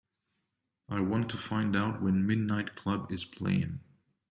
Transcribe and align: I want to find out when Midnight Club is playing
I 0.89 0.99
want 1.01 1.29
to 1.29 1.37
find 1.37 1.75
out 1.75 2.01
when 2.01 2.25
Midnight 2.25 2.75
Club 2.75 3.11
is 3.11 3.23
playing 3.23 3.81